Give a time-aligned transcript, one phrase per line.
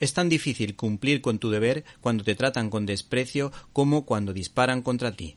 [0.00, 4.82] Es tan difícil cumplir con tu deber cuando te tratan con desprecio como cuando disparan
[4.82, 5.36] contra ti.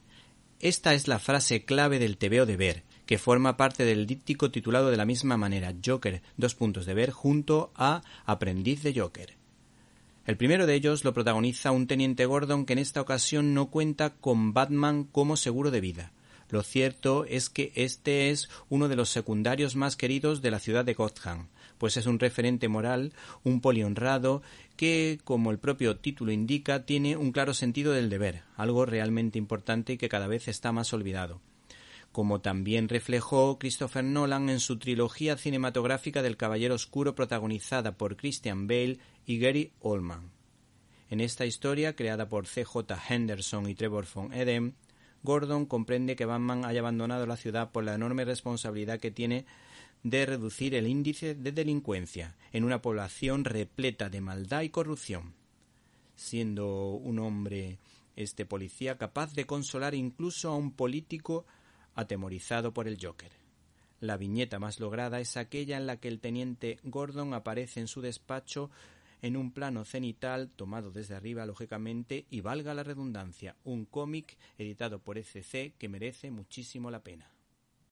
[0.60, 4.92] Esta es la frase clave del tebeo de ver, que forma parte del díptico titulado
[4.92, 9.36] de la misma manera Joker, dos puntos de ver, junto a Aprendiz de Joker.
[10.28, 14.12] El primero de ellos lo protagoniza un teniente Gordon que en esta ocasión no cuenta
[14.12, 16.12] con Batman como seguro de vida.
[16.52, 20.84] Lo cierto es que este es uno de los secundarios más queridos de la ciudad
[20.84, 24.42] de Gotham, pues es un referente moral, un polihonrado,
[24.76, 29.94] que, como el propio título indica, tiene un claro sentido del deber, algo realmente importante
[29.94, 31.42] y que cada vez está más olvidado
[32.12, 38.68] como también reflejó Christopher Nolan en su trilogía cinematográfica del Caballero Oscuro protagonizada por Christian
[38.68, 40.30] Bale y Gary Oldman.
[41.10, 43.02] En esta historia, creada por C.J.
[43.10, 44.74] Henderson y Trevor von Edem,
[45.24, 49.46] Gordon comprende que Batman haya abandonado la ciudad por la enorme responsabilidad que tiene
[50.04, 55.34] de reducir el índice de delincuencia en una población repleta de maldad y corrupción,
[56.16, 57.78] siendo un hombre
[58.16, 61.46] este policía capaz de consolar incluso a un político
[61.96, 63.32] atemorizado por el Joker.
[64.00, 68.02] La viñeta más lograda es aquella en la que el teniente Gordon aparece en su
[68.02, 68.72] despacho
[69.22, 75.00] en un plano cenital tomado desde arriba, lógicamente, y valga la redundancia, un cómic editado
[75.00, 77.32] por ECC que merece muchísimo la pena.